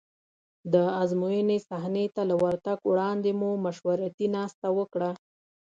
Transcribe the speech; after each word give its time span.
د 0.73 0.75
ازموینې 1.01 1.57
صحنې 1.69 2.05
ته 2.15 2.21
له 2.29 2.35
ورتګ 2.43 2.77
وړاندې 2.91 3.31
مو 3.39 3.49
مشورتي 3.65 4.27
ناسته 4.35 4.67
وکړه. 4.77 5.11